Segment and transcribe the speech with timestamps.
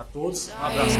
[0.00, 0.48] a todos.
[0.48, 0.98] Um abraço.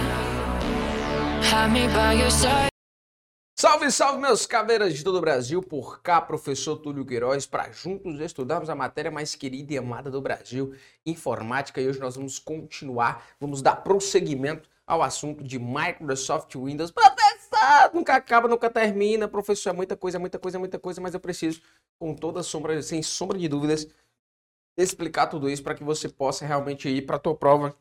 [3.58, 5.62] Salve, salve, meus caveiras de todo o Brasil.
[5.62, 10.20] Por cá, professor Túlio Queiroz, para juntos estudarmos a matéria mais querida e amada do
[10.20, 10.74] Brasil,
[11.04, 11.80] informática.
[11.80, 16.90] E hoje nós vamos continuar, vamos dar prosseguimento ao assunto de Microsoft Windows.
[16.90, 19.28] Professor, nunca acaba, nunca termina.
[19.28, 21.62] Professor, é muita coisa, muita coisa, muita coisa, mas eu preciso,
[21.98, 23.86] com toda sombra, sem sombra de dúvidas,
[24.76, 27.74] explicar tudo isso para que você possa realmente ir para a tua prova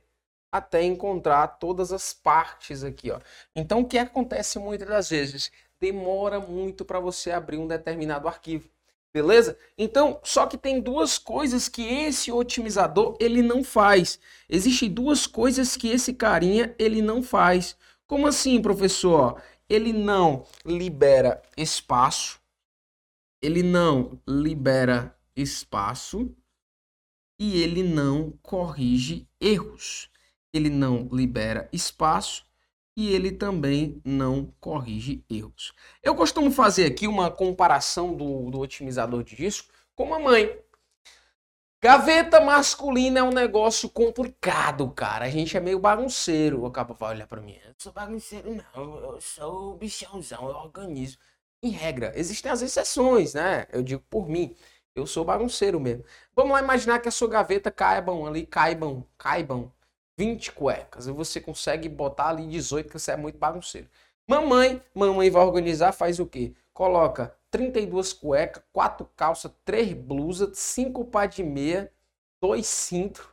[0.52, 3.10] até encontrar todas as partes aqui.
[3.10, 3.20] Ó.
[3.54, 5.50] Então o que acontece muitas das vezes?
[5.80, 8.68] demora muito para você abrir um determinado arquivo.
[9.12, 9.58] Beleza?
[9.76, 14.20] Então, só que tem duas coisas que esse otimizador ele não faz.
[14.48, 17.76] Existem duas coisas que esse carinha ele não faz.
[18.06, 19.42] Como assim, professor?
[19.68, 22.38] Ele não libera espaço.
[23.42, 26.30] Ele não libera espaço
[27.38, 30.08] e ele não corrige erros.
[30.52, 32.44] Ele não libera espaço
[32.96, 35.72] e ele também não corrige erros.
[36.02, 40.58] Eu costumo fazer aqui uma comparação do, do otimizador de disco com a mãe.
[41.82, 45.24] Gaveta masculina é um negócio complicado, cara.
[45.24, 46.62] A gente é meio bagunceiro.
[46.62, 47.56] O capa vai olhar para mim.
[47.64, 48.96] Eu sou bagunceiro, não.
[48.98, 51.16] Eu sou bichãozão, eu organizo.
[51.62, 53.66] Em regra, existem as exceções, né?
[53.72, 54.54] Eu digo por mim.
[54.94, 56.04] Eu sou bagunceiro mesmo.
[56.36, 59.72] Vamos lá imaginar que a sua gaveta caibam ali, caibam, caibam
[60.20, 63.88] 20 cuecas e você consegue botar ali 18, que você é muito bagunceiro.
[64.28, 66.52] Mamãe, mamãe vai organizar, faz o quê?
[66.74, 71.90] Coloca 32 cuecas, 4 calças, 3 blusas, 5 par de meia,
[72.38, 73.26] 2 cintos.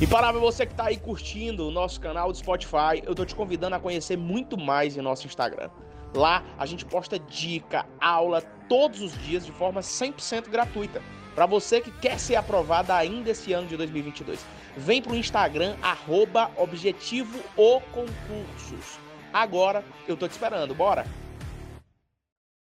[0.00, 3.36] E para você que está aí curtindo o nosso canal do Spotify, eu tô te
[3.36, 5.70] convidando a conhecer muito mais em nosso Instagram.
[6.12, 11.00] Lá a gente posta dica, aula todos os dias de forma 100% gratuita.
[11.34, 14.44] Para você que quer ser aprovado ainda esse ano de 2022
[14.76, 18.98] vem pro Instagram, arroba Objetivo o Concursos.
[19.32, 21.06] Agora eu tô te esperando, bora!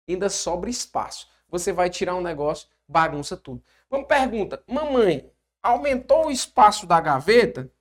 [0.07, 1.27] Ainda sobra espaço.
[1.49, 3.63] Você vai tirar um negócio, bagunça tudo.
[3.89, 5.31] Vamos pergunta, mamãe,
[5.61, 7.71] aumentou o espaço da gaveta?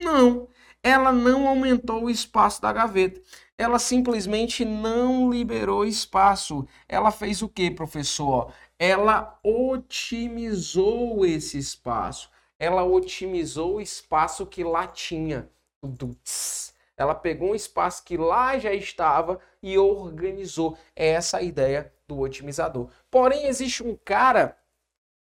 [0.00, 0.48] Não,
[0.84, 3.20] ela não aumentou o espaço da gaveta.
[3.58, 6.64] Ela simplesmente não liberou espaço.
[6.88, 8.52] Ela fez o que, professor?
[8.78, 15.48] Ela otimizou esse espaço ela otimizou o espaço que lá tinha.
[16.96, 20.78] Ela pegou um espaço que lá já estava e organizou.
[20.94, 22.88] É essa a ideia do otimizador.
[23.10, 24.56] Porém, existe um cara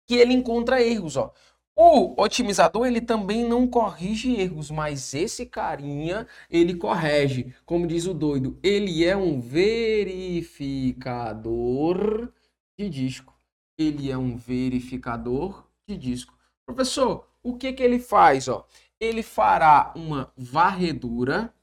[0.06, 1.32] que ele encontra erros, ó.
[1.78, 7.54] O otimizador ele também não corrige erros, mas esse carinha ele corrige.
[7.66, 12.32] Como diz o doido, ele é um verificador
[12.78, 13.38] de disco.
[13.76, 16.34] Ele é um verificador de disco.
[16.64, 18.48] Professor, o que que ele faz?
[18.48, 18.66] Ó?
[18.98, 21.54] Ele fará uma varredura,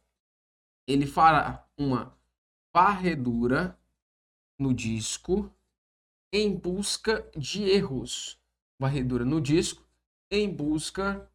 [0.88, 2.16] ele fará uma
[2.72, 3.76] varredura
[4.60, 5.52] no disco
[6.32, 8.40] em busca de erros.
[8.80, 9.82] Varredura no disco
[10.34, 11.30] em busca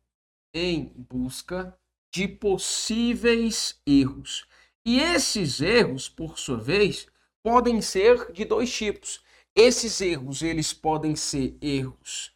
[0.53, 1.79] em busca
[2.13, 4.45] de possíveis erros.
[4.85, 7.07] E esses erros, por sua vez,
[7.41, 9.23] podem ser de dois tipos.
[9.55, 12.35] Esses erros, eles podem ser erros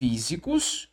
[0.00, 0.92] físicos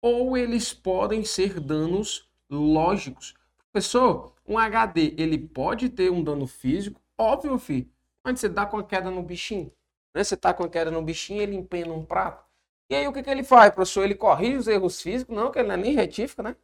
[0.00, 3.34] ou eles podem ser danos lógicos.
[3.72, 7.90] Professor, um HD, ele pode ter um dano físico, óbvio, filho.
[8.24, 9.72] Onde você dá com a queda no bichinho,
[10.14, 10.22] né?
[10.22, 12.51] Você tá com a queda no bichinho, ele empena um prato.
[12.92, 14.04] E aí o que, que ele faz, professor?
[14.04, 15.34] Ele corrige os erros físicos?
[15.34, 16.54] Não, que ele não é nem retífica, né?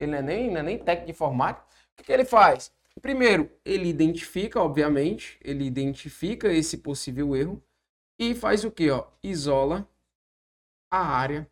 [0.00, 1.66] Ele não é nem, não é nem técnico de informática.
[1.92, 2.72] O que, que ele faz?
[3.02, 7.62] Primeiro, ele identifica, obviamente, ele identifica esse possível erro
[8.18, 8.86] e faz o que?
[9.22, 9.86] Isola
[10.90, 11.46] a área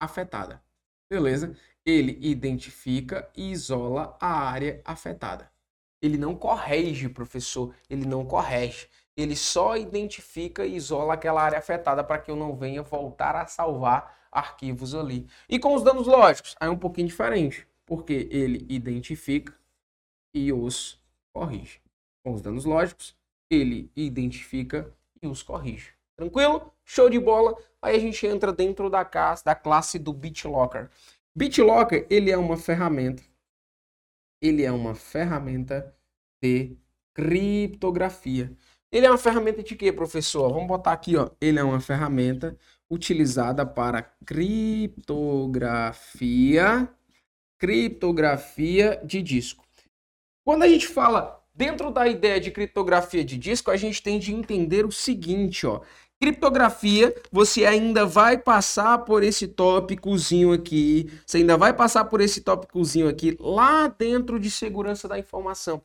[0.00, 0.62] afetada.
[1.10, 1.56] Beleza?
[1.84, 5.50] Ele identifica e isola a área afetada.
[6.00, 8.88] Ele não corrige, professor, ele não corrige.
[9.16, 13.46] Ele só identifica e isola aquela área afetada para que eu não venha voltar a
[13.46, 15.26] salvar arquivos ali.
[15.48, 19.54] E com os danos lógicos, aí é um pouquinho diferente, porque ele identifica
[20.34, 20.98] e os
[21.34, 21.80] corrige.
[22.24, 23.14] Com os danos lógicos,
[23.50, 25.92] ele identifica e os corrige.
[26.16, 26.72] Tranquilo?
[26.84, 27.56] Show de bola.
[27.80, 30.88] Aí a gente entra dentro da classe, da classe do BitLocker.
[31.34, 33.22] BitLocker, ele é uma ferramenta.
[34.40, 35.94] Ele é uma ferramenta
[36.42, 36.76] de
[37.14, 38.56] criptografia.
[38.92, 40.52] Ele é uma ferramenta de quê, professor?
[40.52, 41.30] Vamos botar aqui, ó.
[41.40, 42.54] Ele é uma ferramenta
[42.90, 46.86] utilizada para criptografia,
[47.58, 49.64] criptografia de disco.
[50.44, 54.34] Quando a gente fala dentro da ideia de criptografia de disco, a gente tem de
[54.34, 55.80] entender o seguinte, ó.
[56.20, 62.42] Criptografia, você ainda vai passar por esse tópicozinho aqui, você ainda vai passar por esse
[62.42, 65.82] tópicozinho aqui lá dentro de segurança da informação.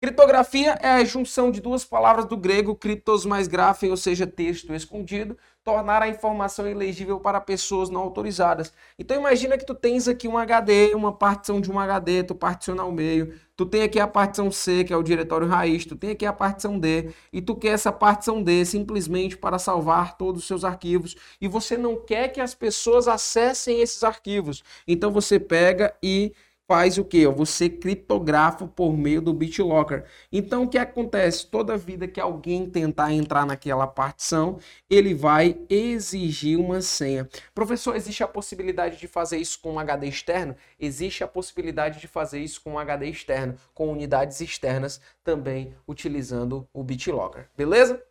[0.00, 4.72] Criptografia é a junção de duas palavras do grego criptos mais graphem, ou seja, texto
[4.72, 8.72] escondido, tornar a informação ilegível para pessoas não autorizadas.
[8.96, 12.84] Então imagina que tu tens aqui um HD, uma partição de um HD, tu particiona
[12.84, 16.10] ao meio, tu tem aqui a partição C, que é o diretório raiz, tu tem
[16.10, 20.46] aqui a partição D, e tu quer essa partição D simplesmente para salvar todos os
[20.46, 24.62] seus arquivos, e você não quer que as pessoas acessem esses arquivos.
[24.86, 26.32] Então você pega e
[26.68, 27.26] faz o que?
[27.26, 30.04] Você criptografa por meio do BitLocker.
[30.30, 31.46] Então, o que acontece?
[31.46, 37.26] Toda vida que alguém tentar entrar naquela partição, ele vai exigir uma senha.
[37.54, 40.54] Professor, existe a possibilidade de fazer isso com um HD externo?
[40.78, 46.68] Existe a possibilidade de fazer isso com um HD externo, com unidades externas, também utilizando
[46.72, 47.48] o BitLocker.
[47.56, 48.02] Beleza?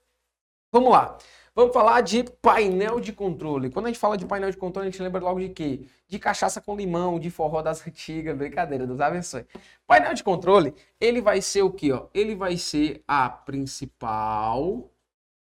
[0.71, 1.17] Vamos lá.
[1.57, 3.71] Vamos falar de painel de controle.
[3.71, 5.87] Quando a gente fala de painel de controle, a gente lembra logo de quê?
[6.07, 9.43] De cachaça com limão, de forró das antigas, brincadeira, Deus abençoe.
[9.87, 11.91] Painel de controle, ele vai ser o quê?
[11.91, 12.09] Ó?
[12.13, 14.93] Ele vai ser a principal,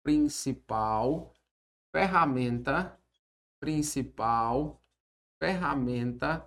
[0.04, 1.32] principal
[1.90, 3.00] ferramenta,
[3.62, 4.82] principal
[5.40, 6.46] ferramenta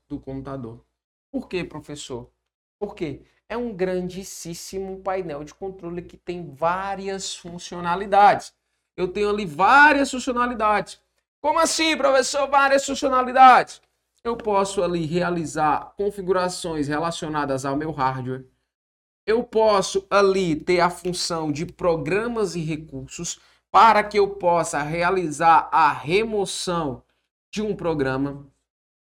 [0.08, 0.84] do computador.
[1.30, 2.30] Por quê, professor?
[2.78, 8.52] Porque é um grandíssimo painel de controle que tem várias funcionalidades.
[8.96, 11.00] Eu tenho ali várias funcionalidades.
[11.40, 12.48] Como assim, professor?
[12.48, 13.80] Várias funcionalidades.
[14.22, 18.46] Eu posso ali realizar configurações relacionadas ao meu hardware.
[19.26, 23.38] Eu posso ali ter a função de programas e recursos
[23.70, 27.02] para que eu possa realizar a remoção
[27.54, 28.48] de um programa.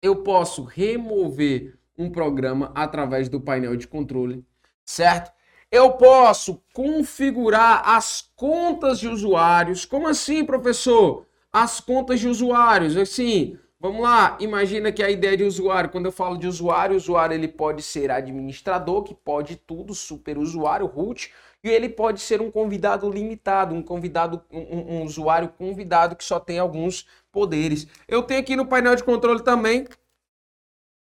[0.01, 4.43] Eu posso remover um programa através do painel de controle,
[4.83, 5.31] certo?
[5.71, 9.85] Eu posso configurar as contas de usuários.
[9.85, 11.25] Como assim, professor?
[11.51, 12.97] As contas de usuários.
[12.97, 14.37] Assim, vamos lá.
[14.41, 17.81] Imagina que a ideia de usuário, quando eu falo de usuário, o usuário ele pode
[17.81, 21.31] ser administrador, que pode tudo, super usuário, root,
[21.65, 26.39] e ele pode ser um convidado limitado, um convidado, um, um usuário convidado que só
[26.39, 27.87] tem alguns poderes.
[28.07, 29.87] Eu tenho aqui no painel de controle também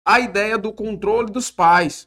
[0.05, 2.07] a ideia do controle dos pais.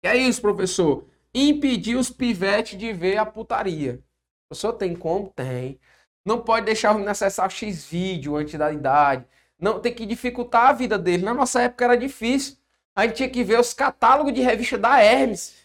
[0.00, 1.08] É isso, professor?
[1.34, 3.94] Impedir os pivetes de ver a putaria.
[3.94, 5.32] O professor tem como?
[5.34, 5.80] Tem.
[6.24, 9.26] Não pode deixar o menino acessar X vídeo antes da idade.
[9.58, 11.24] Não tem que dificultar a vida dele.
[11.24, 12.56] Na nossa época era difícil.
[12.94, 15.63] A gente tinha que ver os catálogos de revista da Hermes.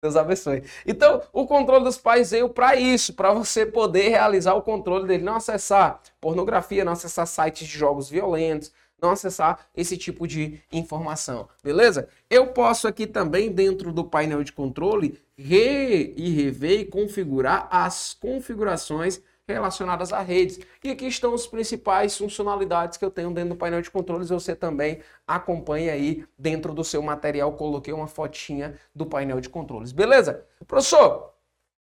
[0.00, 0.62] Deus abençoe.
[0.86, 5.24] Então, o controle dos pais veio para isso, para você poder realizar o controle dele,
[5.24, 8.70] não acessar pornografia, não acessar sites de jogos violentos,
[9.02, 12.08] não acessar esse tipo de informação, beleza?
[12.30, 18.14] Eu posso aqui também, dentro do painel de controle, re e rever e configurar as
[18.14, 19.20] configurações
[19.52, 20.60] relacionadas a redes.
[20.82, 24.28] E aqui estão as principais funcionalidades que eu tenho dentro do painel de controles.
[24.28, 27.52] Você também acompanha aí dentro do seu material.
[27.52, 29.92] Coloquei uma fotinha do painel de controles.
[29.92, 30.44] Beleza?
[30.66, 31.32] Professor,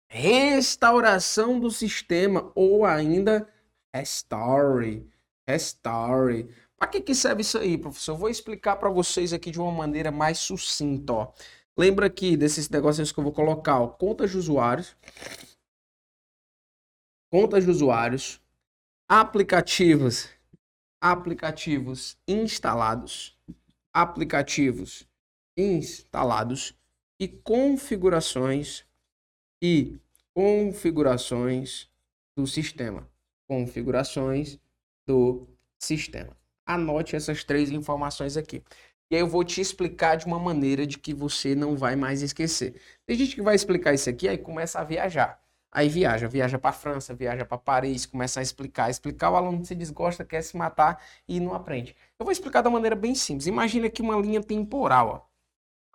[0.07, 3.47] restauração do sistema ou ainda
[3.93, 5.09] restore.
[5.47, 6.49] Restore.
[6.77, 8.13] Para que, que serve isso aí, professor?
[8.13, 11.13] Eu vou explicar para vocês aqui de uma maneira mais sucinta.
[11.13, 11.27] Ó.
[11.77, 14.95] Lembra aqui desses negocinhos que eu vou colocar, ó, contas de usuários,
[17.31, 18.41] contas de usuários,
[19.07, 20.29] aplicativos,
[20.99, 23.37] aplicativos instalados,
[23.93, 25.07] aplicativos
[25.57, 26.75] instalados
[27.19, 28.85] e configurações
[29.61, 29.97] e
[30.33, 31.89] configurações
[32.35, 33.07] do sistema.
[33.47, 34.59] Configurações
[35.07, 35.47] do
[35.79, 36.35] sistema.
[36.65, 38.63] Anote essas três informações aqui.
[39.09, 42.21] E aí eu vou te explicar de uma maneira de que você não vai mais
[42.21, 42.81] esquecer.
[43.05, 45.41] Tem gente que vai explicar isso aqui aí começa a viajar.
[45.71, 49.73] Aí viaja, viaja para França, viaja para Paris, começa a explicar, explicar, o aluno se
[49.73, 51.95] desgosta, quer se matar e não aprende.
[52.19, 53.47] Eu vou explicar da maneira bem simples.
[53.47, 55.31] Imagina aqui uma linha temporal, ó.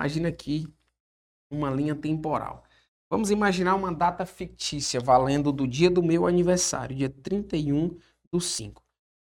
[0.00, 0.66] Imagina aqui
[1.50, 2.64] uma linha temporal.
[3.10, 7.98] Vamos imaginar uma data fictícia valendo do dia do meu aniversário, dia 31
[8.32, 8.82] do 5.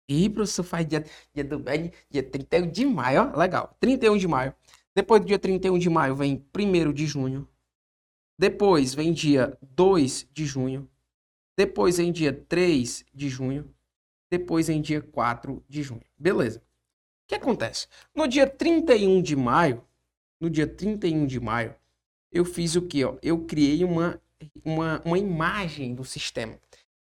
[0.09, 1.05] E professor faz dia,
[1.35, 1.65] dia, do,
[2.11, 3.75] dia 31 de maio, ó, legal.
[3.81, 4.55] 31 de maio.
[4.95, 7.49] Depois do dia 31 de maio vem 1 de junho,
[8.43, 10.91] depois vem dia 2 de junho.
[11.57, 13.73] Depois vem dia 3 de junho.
[14.29, 16.03] Depois vem dia 4 de junho.
[16.19, 16.59] Beleza.
[16.59, 17.87] O que acontece?
[18.13, 19.85] No dia 31 de maio,
[20.41, 21.73] no dia 31 de maio,
[22.33, 23.05] eu fiz o quê?
[23.05, 23.17] Ó?
[23.23, 24.21] Eu criei uma,
[24.65, 26.59] uma, uma imagem do sistema.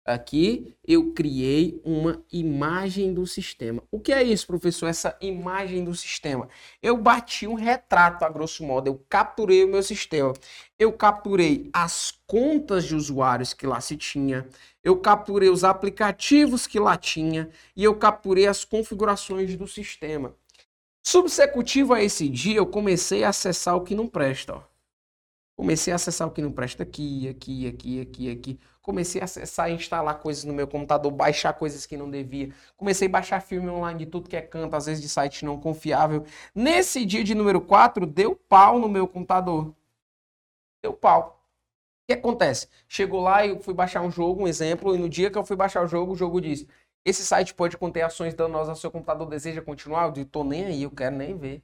[0.03, 3.83] Aqui eu criei uma imagem do sistema.
[3.91, 4.87] O que é isso, professor?
[4.87, 6.49] Essa imagem do sistema.
[6.81, 8.87] Eu bati um retrato, a grosso modo.
[8.87, 10.33] Eu capturei o meu sistema.
[10.77, 14.47] Eu capturei as contas de usuários que lá se tinha.
[14.83, 17.49] Eu capturei os aplicativos que lá tinha.
[17.75, 20.35] E eu capturei as configurações do sistema.
[21.03, 24.55] Subsecutivo a esse dia, eu comecei a acessar o que não presta.
[24.55, 24.63] Ó.
[25.55, 28.59] Comecei a acessar o que não presta aqui, aqui, aqui, aqui, aqui.
[28.81, 32.51] Comecei a acessar e instalar coisas no meu computador, baixar coisas que não devia.
[32.75, 35.59] Comecei a baixar filme online de tudo que é canto, às vezes de site não
[35.59, 36.25] confiável.
[36.55, 39.73] Nesse dia de número 4, deu pau no meu computador.
[40.81, 41.39] Deu pau.
[42.03, 42.67] O que acontece?
[42.87, 45.55] Chegou lá e fui baixar um jogo, um exemplo, e no dia que eu fui
[45.55, 46.67] baixar o jogo, o jogo disse:
[47.05, 50.05] Esse site pode conter ações danosas ao seu computador, deseja continuar?
[50.05, 51.63] Eu disse, tô nem aí, eu quero nem ver.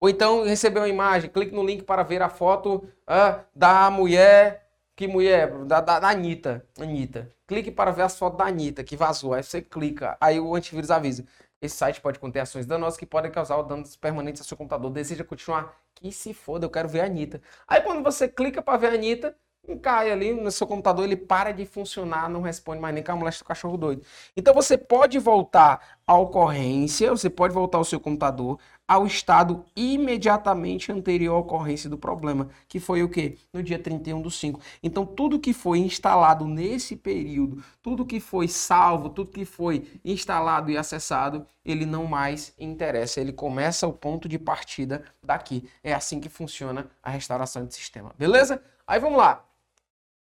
[0.00, 4.69] Ou então recebeu uma imagem, clique no link para ver a foto ah, da mulher.
[5.00, 5.64] Que mulher?
[5.64, 6.62] Da, da, da Anitta.
[6.78, 7.34] Anitta.
[7.46, 9.32] Clique para ver as fotos da Anitta, que vazou.
[9.32, 10.14] Aí você clica.
[10.20, 11.24] Aí o antivírus avisa.
[11.58, 14.90] Esse site pode conter ações danosas que podem causar danos permanentes ao seu computador.
[14.90, 15.74] Deseja continuar?
[15.94, 17.40] Que se foda, eu quero ver a Anitta.
[17.66, 19.34] Aí quando você clica para ver a Anitta,
[19.82, 23.16] cai ali no seu computador, ele para de funcionar, não responde mais nem com a
[23.16, 24.02] molesta do cachorro doido.
[24.36, 28.58] Então você pode voltar à ocorrência, você pode voltar ao seu computador
[28.90, 33.38] ao estado imediatamente anterior à ocorrência do problema, que foi o que?
[33.52, 34.60] No dia 31 do 5.
[34.82, 40.72] Então tudo que foi instalado nesse período, tudo que foi salvo, tudo que foi instalado
[40.72, 45.68] e acessado, ele não mais interessa, ele começa o ponto de partida daqui.
[45.84, 48.12] É assim que funciona a restauração de sistema.
[48.18, 48.60] Beleza?
[48.88, 49.49] Aí vamos lá.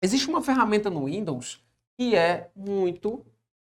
[0.02, 1.62] Existe uma ferramenta no Windows
[1.96, 3.24] que é muito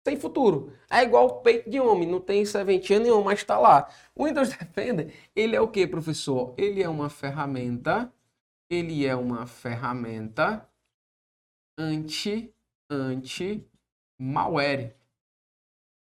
[0.07, 0.71] sem futuro.
[0.89, 3.89] É igual o peito de homem, não tem serventia nenhuma, mas está lá.
[4.15, 6.53] O Windows Defender, ele é o que, professor?
[6.57, 8.11] Ele é uma ferramenta,
[8.69, 10.67] ele é uma ferramenta
[11.77, 12.53] anti,
[12.89, 13.65] anti
[14.19, 14.95] malware.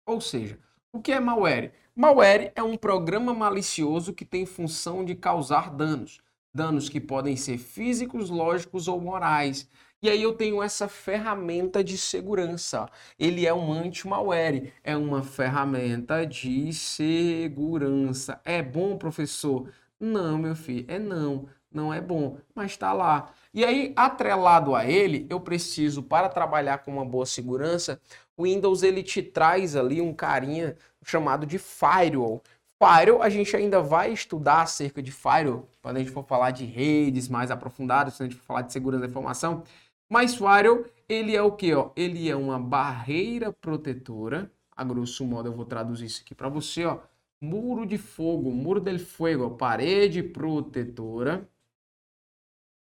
[0.07, 0.59] Ou seja,
[0.93, 1.73] o que é malware?
[1.95, 6.21] Malware é um programa malicioso que tem função de causar danos.
[6.55, 9.69] Danos que podem ser físicos, lógicos ou morais.
[10.05, 12.89] E aí eu tenho essa ferramenta de segurança.
[13.17, 18.41] Ele é um anti-malware, é uma ferramenta de segurança.
[18.45, 19.71] É bom, professor?
[20.01, 21.47] Não, meu filho, é não.
[21.71, 23.33] Não é bom, mas está lá.
[23.55, 28.01] E aí, atrelado a ele, eu preciso, para trabalhar com uma boa segurança,
[28.37, 32.43] o Windows ele te traz ali um carinha chamado de Firewall.
[32.83, 36.65] Firewall, a gente ainda vai estudar acerca de Firewall, quando a gente for falar de
[36.65, 39.63] redes mais aprofundadas, quando a gente for falar de segurança da informação.
[40.13, 41.71] Mas firewall, ele é o que?
[41.97, 44.53] Ele é uma barreira protetora.
[44.77, 46.85] A grosso modo, eu vou traduzir isso aqui para você.
[46.85, 47.01] Ó.
[47.41, 51.51] Muro de fogo, muro del fuego, parede protetora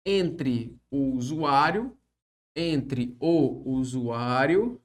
[0.04, 1.96] entre o usuário,
[2.56, 4.82] entre o usuário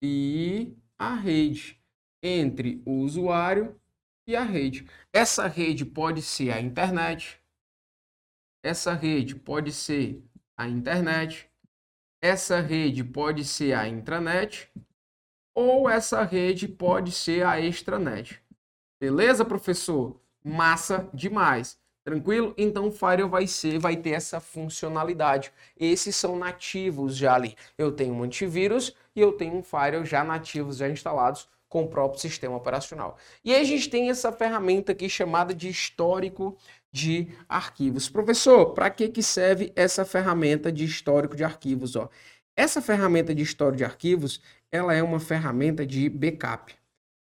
[0.00, 1.76] e a rede.
[2.22, 3.80] Entre o usuário
[4.28, 4.88] e a rede.
[5.12, 7.42] Essa rede pode ser a internet.
[8.62, 10.22] Essa rede pode ser
[10.56, 11.50] a internet.
[12.22, 14.70] Essa rede pode ser a intranet
[15.54, 18.42] ou essa rede pode ser a extranet.
[19.00, 20.20] Beleza, professor?
[20.42, 21.78] Massa demais.
[22.04, 22.54] Tranquilo?
[22.58, 25.52] Então o Firewall vai ser, vai ter essa funcionalidade.
[25.78, 27.56] Esses são nativos já ali.
[27.78, 31.88] Eu tenho um antivírus e eu tenho um Firewall já nativos, já instalados com o
[31.88, 33.16] próprio sistema operacional.
[33.44, 36.56] E aí a gente tem essa ferramenta aqui chamada de histórico
[36.94, 38.08] de arquivos.
[38.08, 41.96] Professor, para que, que serve essa ferramenta de histórico de arquivos?
[41.96, 42.08] Ó?
[42.54, 46.72] Essa ferramenta de histórico de arquivos, ela é uma ferramenta de backup.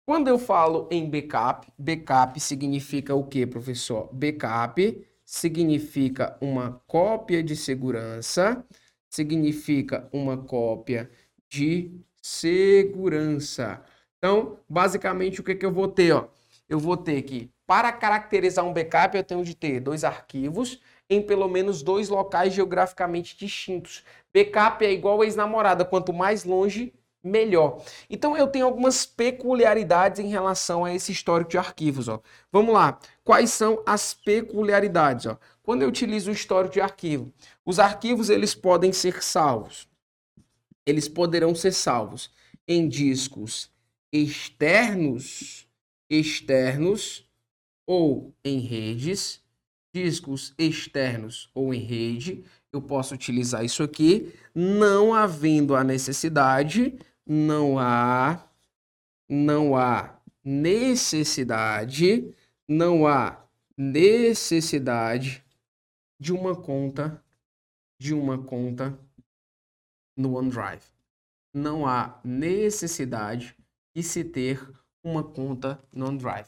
[0.05, 4.09] Quando eu falo em backup, backup significa o que, professor?
[4.13, 8.65] Backup significa uma cópia de segurança,
[9.09, 11.12] significa uma cópia
[11.50, 13.83] de segurança.
[14.17, 16.13] Então, basicamente, o que, que eu vou ter?
[16.13, 16.29] Ó?
[16.69, 21.21] Eu vou ter que, para caracterizar um backup, eu tenho de ter dois arquivos em
[21.21, 24.03] pelo menos dois locais geograficamente distintos.
[24.33, 26.93] Backup é igual ex-namorada, quanto mais longe,
[27.24, 27.83] melhor.
[28.09, 32.07] Então eu tenho algumas peculiaridades em relação a esse histórico de arquivos.
[32.07, 32.21] Ó.
[32.51, 33.00] Vamos lá.
[33.24, 35.25] Quais são as peculiaridades?
[35.25, 35.38] Ó?
[35.62, 37.33] Quando eu utilizo o histórico de arquivo,
[37.65, 39.88] os arquivos eles podem ser salvos.
[40.86, 42.31] Eles poderão ser salvos
[42.65, 43.69] em discos
[44.12, 45.67] externos,
[46.09, 47.26] externos
[47.88, 49.41] ou em redes,
[49.94, 52.44] discos externos ou em rede.
[52.72, 58.44] Eu posso utilizar isso aqui, não havendo a necessidade, não há
[59.29, 62.34] não há necessidade,
[62.67, 63.44] não há
[63.77, 65.44] necessidade
[66.20, 67.22] de uma conta
[68.00, 68.98] de uma conta
[70.15, 70.84] no OneDrive.
[71.53, 73.56] Não há necessidade
[73.96, 74.67] de se ter
[75.03, 76.48] uma conta no OneDrive.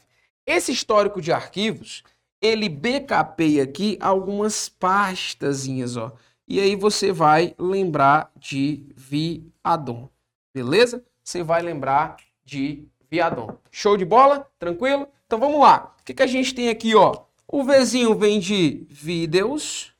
[0.50, 2.02] Esse histórico de arquivos,
[2.42, 6.12] ele backupeia aqui algumas pastazinhas, ó.
[6.48, 10.10] E aí você vai lembrar de Viadon,
[10.52, 11.04] beleza?
[11.22, 13.56] Você vai lembrar de Viadon.
[13.70, 14.50] Show de bola?
[14.58, 15.06] Tranquilo?
[15.24, 15.94] Então vamos lá.
[16.00, 17.26] O que, que a gente tem aqui, ó?
[17.46, 19.94] O Vzinho vem de vídeos,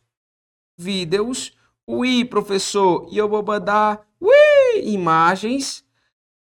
[0.76, 1.56] vídeos.
[1.86, 5.84] O I, professor, Yobobadá, ui, imagens.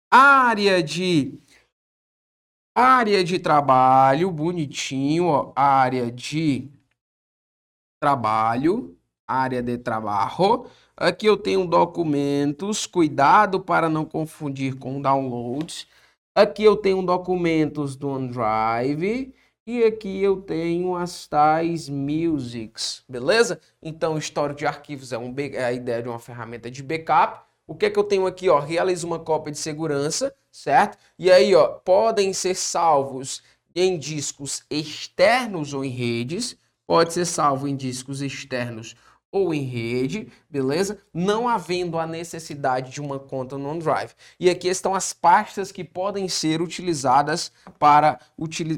[0.09, 1.37] Área de
[2.81, 6.71] área de trabalho, bonitinho, ó, área de
[8.01, 10.67] trabalho, área de trabalho.
[10.97, 15.89] Aqui eu tenho documentos, cuidado para não confundir com downloads.
[16.37, 19.35] Aqui eu tenho documentos do OneDrive
[19.67, 23.61] e aqui eu tenho as tais musics, beleza?
[23.83, 27.48] Então, histórico de arquivos é, um, é a ideia de uma ferramenta de backup.
[27.69, 28.59] O que é que eu tenho aqui, ó?
[28.59, 30.97] Realiza uma cópia de segurança, certo?
[31.19, 33.43] E aí, ó, podem ser salvos
[33.75, 36.57] em discos externos ou em redes.
[36.87, 38.97] Pode ser salvo em discos externos
[39.31, 40.99] ou em rede, beleza?
[41.13, 44.15] Não havendo a necessidade de uma conta no OneDrive.
[44.41, 48.19] E aqui estão as pastas que podem ser utilizadas para,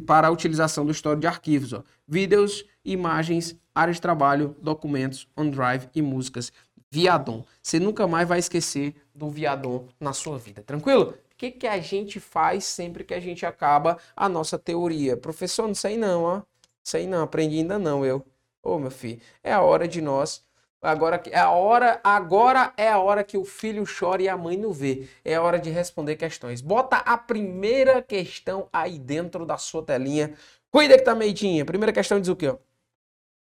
[0.05, 1.73] para a utilização do histórico de arquivos.
[1.73, 1.85] Ó.
[2.09, 6.53] Vídeos, imagens, área de trabalho, documentos, OneDrive e músicas.
[6.91, 7.45] Viadon.
[7.63, 11.15] Você nunca mais vai esquecer do Viadon na sua vida, tranquilo?
[11.33, 15.17] O que, que a gente faz sempre que a gente acaba a nossa teoria?
[15.17, 16.43] Professor, não sei não, ó.
[16.83, 18.27] Sei não, aprendi ainda não, eu.
[18.63, 20.45] Ô, meu filho, é a hora de nós.
[20.83, 24.57] Agora é a hora, agora é a hora que o filho chora e a mãe
[24.57, 25.09] não vê.
[25.25, 26.61] É a hora de responder questões.
[26.61, 30.35] Bota a primeira questão aí dentro da sua telinha.
[30.71, 31.65] Cuida que tá meidinha.
[31.65, 32.57] Primeira questão diz o quê?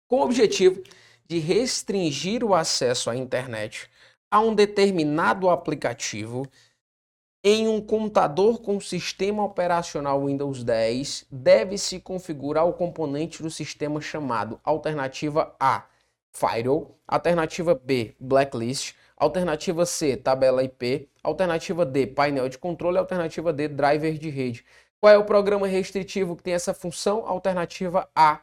[0.08, 0.82] Com o objetivo
[1.27, 3.89] de restringir o acesso à internet
[4.29, 6.47] a um determinado aplicativo
[7.43, 14.59] em um computador com sistema operacional Windows 10, deve-se configurar o componente do sistema chamado
[14.63, 15.86] alternativa A,
[16.31, 23.67] Firewall, alternativa B, Blacklist, alternativa C, tabela IP, alternativa D, painel de controle, alternativa D,
[23.67, 24.65] driver de rede.
[24.99, 27.27] Qual é o programa restritivo que tem essa função?
[27.27, 28.39] Alternativa A,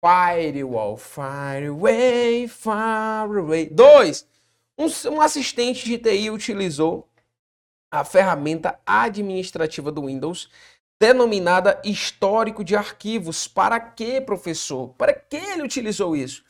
[0.00, 3.66] Firewall, Fireway, Fireway.
[3.66, 4.26] 2.
[4.78, 7.08] Um, um assistente de TI utilizou
[7.90, 10.48] a ferramenta administrativa do Windows,
[11.00, 13.48] denominada histórico de arquivos.
[13.48, 14.90] Para que, professor?
[14.90, 16.44] Para que ele utilizou isso?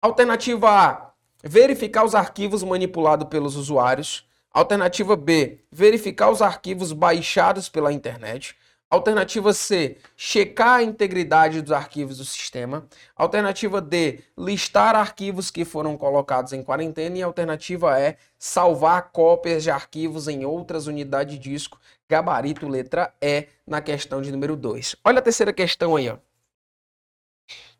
[0.00, 1.12] Alternativa A:
[1.44, 4.26] verificar os arquivos manipulados pelos usuários.
[4.50, 8.56] Alternativa B: verificar os arquivos baixados pela internet.
[8.90, 12.88] Alternativa C, checar a integridade dos arquivos do sistema.
[13.14, 17.16] Alternativa D, listar arquivos que foram colocados em quarentena.
[17.16, 21.78] E alternativa E, salvar cópias de arquivos em outras unidades de disco.
[22.08, 24.96] Gabarito letra E na questão de número 2.
[25.04, 26.08] Olha a terceira questão aí.
[26.08, 26.18] Ó.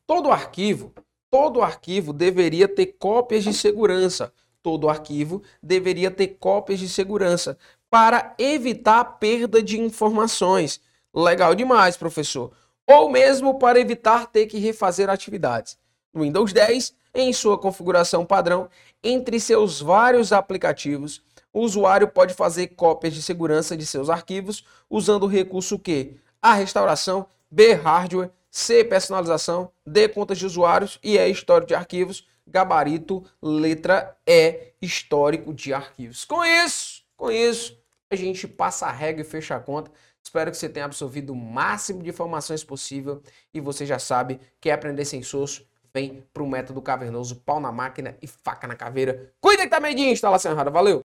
[0.06, 0.94] Todo arquivo,
[1.28, 4.32] todo arquivo deveria ter cópias de segurança.
[4.62, 7.58] Todo arquivo deveria ter cópias de segurança
[7.90, 10.80] para evitar perda de informações.
[11.14, 12.52] Legal demais, professor.
[12.86, 15.78] Ou mesmo para evitar ter que refazer atividades.
[16.12, 18.68] No Windows 10, em sua configuração padrão,
[19.02, 25.24] entre seus vários aplicativos, o usuário pode fazer cópias de segurança de seus arquivos usando
[25.24, 26.16] o recurso Q.
[26.40, 27.72] A restauração, B.
[27.72, 32.26] Hardware, C, personalização, D, contas de usuários e E, histórico de arquivos.
[32.46, 36.24] Gabarito, letra E, histórico de arquivos.
[36.24, 37.78] Com isso, com isso,
[38.10, 39.90] a gente passa a regra e fecha a conta.
[40.30, 43.20] Espero que você tenha absorvido o máximo de informações possível
[43.52, 47.72] e você já sabe que aprender sem soço vem para o método cavernoso, pau na
[47.72, 49.32] máquina e faca na caveira.
[49.40, 50.70] Cuida que tá meio de instalação errada.
[50.70, 50.98] Valeu!